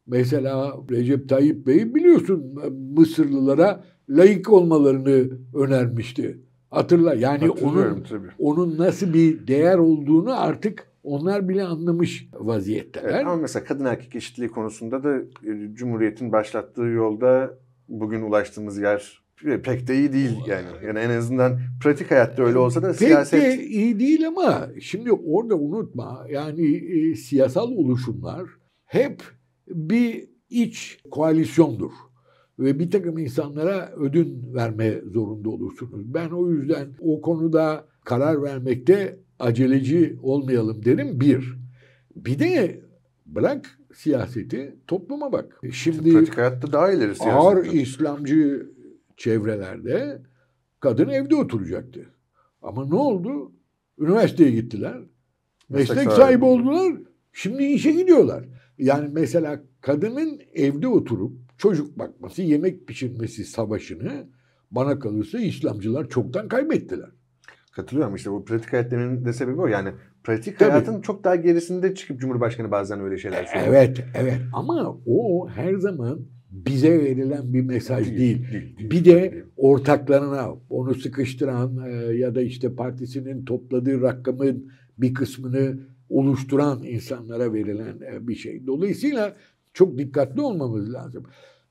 mesela 0.08 0.76
Recep 0.92 1.30
Tayyip 1.30 1.68
Bey 1.68 1.96
biliyorsun 1.96 2.56
Mısırlılara 2.98 3.84
layık 4.10 4.50
olmalarını 4.50 5.30
önermişti. 5.56 6.40
Hatırla 6.72 7.14
yani 7.14 7.50
onun 7.50 8.04
tabii. 8.04 8.28
onun 8.40 8.78
nasıl 8.78 9.14
bir 9.14 9.48
değer 9.48 9.78
olduğunu 9.78 10.42
artık 10.42 10.92
onlar 11.04 11.50
bile 11.50 11.64
anlamış 11.64 12.30
vaziyetteler. 12.34 13.10
Evet, 13.10 13.26
ama 13.26 13.36
mesela 13.36 13.66
kadın 13.66 13.86
erkek 13.86 14.16
eşitliği 14.16 14.50
konusunda 14.50 15.04
da 15.04 15.18
e, 15.18 15.74
Cumhuriyet'in 15.74 16.32
başlattığı 16.32 16.82
yolda 16.82 17.58
bugün 17.90 18.22
ulaştığımız 18.22 18.78
yer 18.78 19.22
e, 19.46 19.62
pek 19.62 19.88
de 19.88 19.96
iyi 19.96 20.14
değil 20.14 20.38
yani. 20.48 20.68
Yani 20.86 21.00
en 21.00 21.10
azından 21.10 21.60
pratik 21.84 22.12
hayatta 22.12 22.44
öyle 22.44 22.58
olsa 22.58 22.82
da 22.82 22.88
Pek 22.88 22.98
siyaset 22.98 23.42
de 23.42 23.64
iyi 23.64 24.00
değil 24.00 24.28
ama 24.28 24.68
şimdi 24.82 25.12
orada 25.12 25.56
unutma 25.56 26.26
yani 26.30 26.76
e, 26.76 27.16
siyasal 27.16 27.72
oluşumlar 27.72 28.50
hep 28.86 29.22
bir 29.68 30.30
iç 30.50 31.00
koalisyondur. 31.12 31.92
Ve 32.62 32.80
bir 32.80 32.92
takım 32.92 33.18
insanlara 33.18 33.92
ödün 33.96 34.54
verme 34.54 35.02
zorunda 35.14 35.50
olursunuz. 35.50 36.14
Ben 36.14 36.30
o 36.30 36.50
yüzden 36.52 36.88
o 37.00 37.22
konuda 37.22 37.88
karar 38.06 38.44
vermekte 38.44 39.20
aceleci 39.40 40.18
olmayalım 40.22 40.86
derim 40.86 41.22
bir. 41.22 41.56
Bir 42.16 42.40
de 42.40 42.82
bırak 43.26 43.80
siyaseti 43.94 44.76
topluma 44.88 45.32
bak. 45.32 45.60
Şimdi 45.72 46.14
pratik 46.14 46.38
hayatta 46.38 46.72
daha 46.72 46.92
ileri 46.92 47.16
siyaset. 47.16 47.34
ağır 47.34 47.66
İslamcı 47.66 48.72
çevrelerde 49.18 50.22
kadın 50.80 51.10
evde 51.10 51.36
oturacaktı. 51.36 52.06
Ama 52.62 52.86
ne 52.86 52.96
oldu? 52.96 53.52
Üniversiteye 54.00 54.52
gittiler. 54.52 55.02
Meslek 55.70 55.98
Meslek 55.98 56.14
sahibi 56.14 56.46
oldular. 56.46 56.94
Şimdi 57.34 57.64
işe 57.64 57.92
gidiyorlar. 57.92 58.46
Yani 58.82 59.10
mesela 59.12 59.62
kadının 59.82 60.40
evde 60.54 60.88
oturup 60.88 61.34
çocuk 61.58 62.00
bakması, 62.00 62.42
yemek 62.42 62.88
pişirmesi 62.88 63.46
savaşını 63.46 64.28
bana 64.72 65.00
kalırsa 65.00 65.40
İslamcılar 65.40 66.10
çoktan 66.10 66.48
kaybettiler. 66.48 67.10
Katılıyorum 67.72 68.16
işte 68.16 68.32
bu 68.32 68.46
pratik 68.46 68.74
hayat 68.74 68.92
demenin 68.92 69.26
de 69.26 69.34
sebebi 69.34 69.62
o. 69.62 69.68
Yani 69.68 69.90
pratik 70.24 70.60
Tabii. 70.60 70.70
hayatın 70.70 71.02
çok 71.02 71.24
daha 71.24 71.36
gerisinde 71.36 71.96
çıkıp 71.96 72.20
Cumhurbaşkanı 72.20 72.72
bazen 72.72 73.00
öyle 73.00 73.18
şeyler 73.18 73.46
söylüyor. 73.46 73.74
Evet, 73.74 74.04
evet. 74.16 74.38
Ama 74.54 74.98
o 75.06 75.50
her 75.50 75.76
zaman 75.76 76.20
bize 76.52 77.00
verilen 77.00 77.54
bir 77.54 77.62
mesaj 77.62 78.08
değil. 78.08 78.18
Değil, 78.18 78.52
değil, 78.52 78.78
değil. 78.78 78.92
Bir 78.92 79.06
de 79.06 79.46
ortaklarına 79.58 80.50
onu 80.70 80.96
sıkıştıran 80.96 81.78
e, 81.88 81.92
ya 82.18 82.36
da 82.36 82.42
işte 82.42 82.76
partisinin 82.76 83.46
topladığı 83.46 84.02
rakamın 84.02 84.72
bir 84.98 85.14
kısmını 85.14 85.80
oluşturan 86.12 86.84
insanlara 86.84 87.54
verilen 87.54 88.00
e, 88.02 88.28
bir 88.28 88.36
şey. 88.36 88.68
Dolayısıyla 88.68 89.36
çok 89.74 89.98
dikkatli 89.98 90.42
olmamız 90.42 90.94
lazım. 90.94 91.24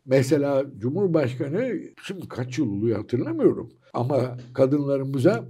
Mesela 0.07 0.65
Cumhurbaşkanı 0.79 1.81
şimdi 2.03 2.29
kaç 2.29 2.59
yıl 2.59 2.73
oluyor 2.73 2.97
hatırlamıyorum. 2.97 3.73
Ama 3.95 4.39
kadınlarımıza 4.55 5.45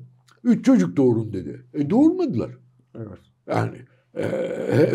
üç 0.45 0.65
çocuk 0.65 0.97
doğurun 0.97 1.33
dedi. 1.33 1.65
E 1.75 1.91
doğurmadılar. 1.91 2.51
Evet. 2.97 3.19
Yani 3.47 3.77
e, 4.15 4.25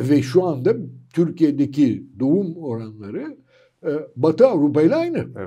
ve 0.10 0.22
şu 0.22 0.44
anda 0.44 0.76
Türkiye'deki 1.14 2.08
doğum 2.20 2.58
oranları 2.58 3.38
e, 3.84 3.90
Batı 4.16 4.48
Avrupa 4.48 4.82
ile 4.82 4.96
aynı. 4.96 5.18
Evet. 5.18 5.38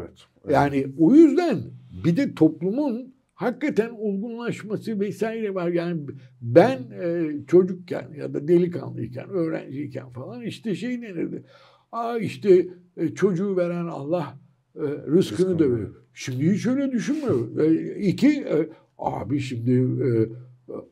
evet. 0.45 0.55
Yani 0.55 0.87
o 0.99 1.15
yüzden 1.15 1.59
bir 2.05 2.17
de 2.17 2.35
toplumun 2.35 3.15
hakikaten 3.39 3.91
olgunlaşması 3.91 5.01
vesaire 5.01 5.55
var. 5.55 5.69
Yani 5.69 6.01
ben 6.43 6.79
e, 7.03 7.27
çocukken 7.47 8.09
ya 8.17 8.35
da 8.35 8.49
delikanlıyken, 8.49 9.29
öğrenciyken 9.29 10.11
falan 10.11 10.43
işte 10.43 10.75
şey 10.75 11.03
denirdi. 11.03 11.45
Aa 11.93 12.19
işte 12.19 12.67
e, 12.97 13.09
çocuğu 13.09 13.57
veren 13.57 13.87
Allah 13.87 14.39
e, 14.77 14.81
rızkını 14.83 15.15
Rızkını 15.19 15.77
verir. 15.77 15.89
Şimdi 16.15 16.51
hiç 16.53 16.67
öyle 16.67 16.93
düşünmüyor. 16.93 17.59
E, 17.61 17.99
iki, 18.01 18.29
e, 18.29 18.69
abi 18.99 19.41
şimdi 19.41 19.73
e, 20.09 20.09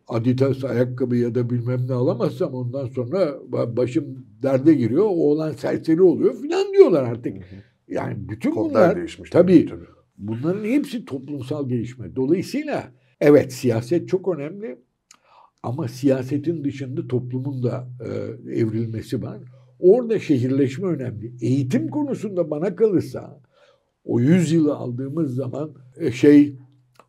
Adidas 0.08 0.64
ayakkabı 0.64 1.16
ya 1.16 1.34
da 1.34 1.50
bilmem 1.50 1.88
ne 1.88 1.92
alamazsam 1.92 2.54
ondan 2.54 2.86
sonra 2.86 3.16
ba- 3.50 3.76
başım 3.76 4.04
derde 4.42 4.74
giriyor. 4.74 5.04
Oğlan 5.08 5.52
serseri 5.52 6.02
oluyor 6.02 6.34
filan 6.34 6.72
diyorlar 6.72 7.02
artık. 7.02 7.36
Yani 7.88 8.16
bütün 8.28 8.50
Kodlar 8.50 8.70
bunlar 8.70 8.96
değişmiş. 8.96 9.30
tabii. 9.30 9.66
Bunların 10.18 10.64
hepsi 10.64 11.04
toplumsal 11.04 11.68
gelişme. 11.68 12.16
Dolayısıyla 12.16 12.92
evet 13.20 13.52
siyaset 13.52 14.08
çok 14.08 14.28
önemli 14.36 14.78
ama 15.62 15.88
siyasetin 15.88 16.64
dışında 16.64 17.08
toplumun 17.08 17.62
da 17.62 17.88
e, 18.00 18.08
evrilmesi 18.60 19.22
var. 19.22 19.38
Orada 19.78 20.18
şehirleşme 20.18 20.88
önemli. 20.88 21.32
Eğitim 21.40 21.88
konusunda 21.88 22.50
bana 22.50 22.76
kalırsa 22.76 23.40
o 24.04 24.20
100 24.20 24.52
yılı 24.52 24.76
aldığımız 24.76 25.34
zaman 25.34 25.74
e, 25.96 26.12
şey 26.12 26.58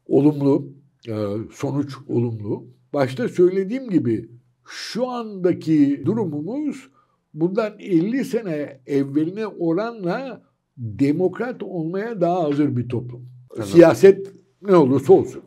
olumlu, 0.06 0.74
e, 1.08 1.14
sonuç 1.52 1.94
olumlu. 2.08 2.68
Başta 2.94 3.30
söylediğim 3.30 3.90
gibi 3.90 4.30
şu 4.66 5.08
andaki 5.08 6.02
durumumuz 6.06 6.90
bundan 7.34 7.80
50 7.80 8.26
sene 8.26 8.82
evveline 8.86 9.48
oranla 9.48 10.42
demokrat 10.78 11.64
olmaya 11.64 12.22
daha 12.22 12.44
hazır 12.44 12.78
bir 12.78 12.90
toplum. 12.90 13.30
Anladım. 13.52 13.72
Siyaset 13.72 14.28
ne 14.62 14.76
olursa 14.76 15.14
olsun. 15.14 15.42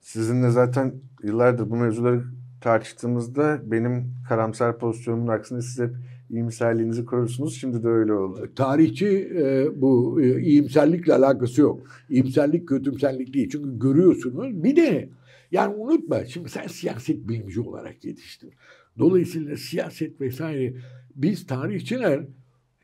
Sizinle 0.00 0.50
zaten 0.50 0.94
yıllardır 1.22 1.70
bu 1.70 1.76
mevzuları 1.76 2.24
tartıştığımızda 2.60 3.60
benim 3.64 4.14
karamsar 4.28 4.78
pozisyonumun 4.78 5.28
aksine 5.28 5.62
siz 5.62 5.78
hep 5.78 5.94
iyimserliğinizi 6.30 7.04
korursunuz. 7.04 7.56
Şimdi 7.60 7.82
de 7.82 7.88
öyle 7.88 8.12
oldu. 8.12 8.50
Tarihçi 8.56 9.08
e, 9.36 9.68
bu 9.80 10.20
e, 10.22 10.42
iyimserlikle 10.42 11.14
alakası 11.14 11.60
yok. 11.60 11.82
İyimserlik 12.08 12.68
kötümserlik 12.68 13.34
değil. 13.34 13.48
Çünkü 13.52 13.78
görüyorsunuz. 13.78 14.64
Bir 14.64 14.76
de 14.76 15.08
yani 15.50 15.74
unutma 15.74 16.24
şimdi 16.24 16.48
sen 16.48 16.66
siyaset 16.66 17.28
bilimci 17.28 17.60
olarak 17.60 18.04
yetiştin. 18.04 18.52
Dolayısıyla 18.98 19.56
siyaset 19.56 20.20
vesaire 20.20 20.74
biz 21.14 21.46
tarihçiler 21.46 22.26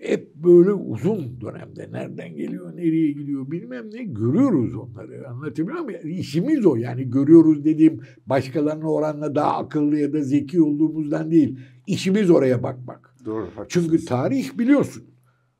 hep 0.01 0.35
böyle 0.35 0.73
uzun 0.73 1.41
dönemde 1.41 1.89
nereden 1.93 2.37
geliyor, 2.37 2.77
nereye 2.77 3.13
gidiyor 3.13 3.51
bilmem 3.51 3.91
ne 3.93 4.05
görüyoruz 4.05 4.75
onları. 4.75 5.29
Anlatabiliyor 5.29 5.81
muyum? 5.81 6.01
İşimiz 6.05 6.67
o 6.67 6.77
yani 6.77 7.11
görüyoruz 7.11 7.65
dediğim 7.65 8.01
başkalarına 8.27 8.93
oranla 8.93 9.35
daha 9.35 9.59
akıllı 9.59 9.99
ya 9.99 10.13
da 10.13 10.23
zeki 10.23 10.63
olduğumuzdan 10.63 11.31
değil. 11.31 11.59
İşimiz 11.87 12.31
oraya 12.31 12.63
bakmak. 12.63 13.15
Doğru. 13.25 13.47
Çünkü 13.69 13.87
haklısınız. 13.87 14.05
tarih 14.05 14.59
biliyorsun. 14.59 15.03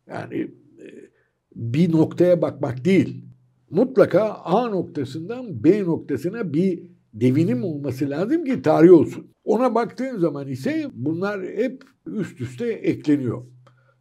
Yani 0.09 0.37
e, 0.79 0.87
bir 1.55 1.93
noktaya 1.93 2.43
bakmak 2.43 2.85
değil. 2.85 3.25
Mutlaka 3.71 4.21
A 4.31 4.69
noktasından 4.69 5.65
B 5.65 5.85
noktasına 5.85 6.53
bir 6.53 6.83
devinim 7.15 7.65
olması 7.65 8.11
lazım 8.11 8.45
ki 8.45 8.63
tarih 8.63 8.93
olsun. 8.93 9.27
Ona 9.45 9.75
baktığın 9.75 10.19
zaman 10.19 10.49
ise 10.49 10.87
bunlar 10.93 11.43
hep 11.43 11.83
üst 12.07 12.41
üste 12.41 12.67
ekleniyor. 12.67 13.45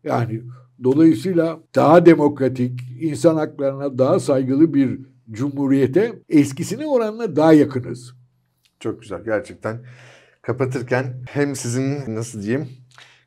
Yani 0.03 0.41
dolayısıyla 0.83 1.59
daha 1.75 2.05
demokratik, 2.05 2.79
insan 3.01 3.35
haklarına 3.35 3.97
daha 3.97 4.19
saygılı 4.19 4.73
bir 4.73 4.99
cumhuriyete 5.31 6.13
eskisine 6.29 6.85
oranla 6.87 7.35
daha 7.35 7.53
yakınız. 7.53 8.13
Çok 8.79 9.01
güzel 9.01 9.23
gerçekten. 9.23 9.77
Kapatırken 10.41 11.13
hem 11.29 11.55
sizin 11.55 12.15
nasıl 12.15 12.41
diyeyim 12.41 12.67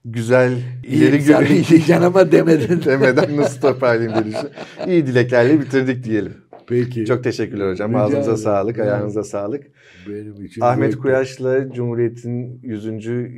güzel 0.04 0.52
ileri 0.84 1.10
İyimser 1.16 1.40
göre 1.40 1.48
diyeceksin 1.48 1.92
ama 2.02 2.32
demedin. 2.32 2.82
demeden 2.84 3.36
nasıl 3.36 3.60
toparlayayım 3.60 4.14
gelişi. 4.22 4.46
İyi 4.86 5.06
dileklerle 5.06 5.60
bitirdik 5.60 6.04
diyelim. 6.04 6.34
Peki. 6.66 7.06
Çok 7.06 7.24
teşekkürler 7.24 7.70
hocam. 7.70 7.90
Rica 7.90 8.00
Ağzınıza 8.00 8.22
ederim. 8.22 8.36
sağlık, 8.36 8.78
Yani. 8.78 8.90
ayağınıza 8.90 9.24
sağlık. 9.24 9.66
Benim 10.08 10.44
için 10.44 10.60
Ahmet. 10.60 10.96
Kuyaş'la 10.96 11.72
Cumhuriyet'in 11.72 12.60
100. 12.62 12.86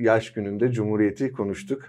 yaş 0.05 0.33
gününde 0.33 0.73
Cumhuriyet'i 0.73 1.33
konuştuk. 1.33 1.83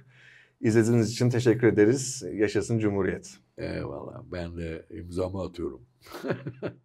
İzlediğiniz 0.61 1.11
için 1.11 1.29
teşekkür 1.29 1.67
ederiz. 1.67 2.23
Yaşasın 2.33 2.79
Cumhuriyet. 2.79 3.37
Eyvallah. 3.57 4.23
Ben 4.31 4.57
de 4.57 4.85
imzamı 4.89 5.41
atıyorum. 5.43 5.81